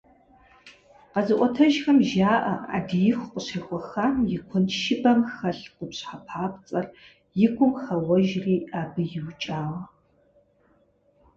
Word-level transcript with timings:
Къэзыӏуэтэжхэм 1.11 1.97
жаӏэ, 2.09 2.53
ӏэдииху 2.69 3.29
къыщехуэхам 3.31 4.13
и 4.35 4.37
куэншыбэм 4.47 5.19
хэлъ 5.33 5.65
къупщхьэ 5.75 6.17
папцӏэр 6.27 6.85
и 7.45 7.47
гум 7.55 7.73
хэуэжри, 7.83 8.55
абы 8.79 9.01
иукӏауэ. 9.17 9.81